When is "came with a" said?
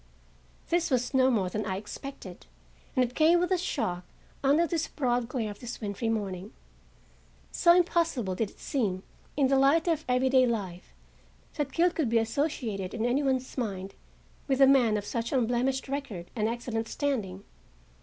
3.13-3.57